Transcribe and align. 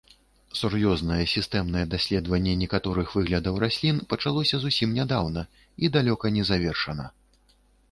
Сур'ёзнае, 0.59 1.19
сістэмнае 1.33 1.83
даследаванне 1.91 2.55
некаторых 2.63 3.13
выглядаў 3.19 3.61
раслін 3.65 4.01
пачалося 4.15 4.63
зусім 4.65 4.97
нядаўна 5.03 5.47
і 5.85 5.95
далёка 5.99 6.35
не 6.41 6.49
завершана. 6.53 7.05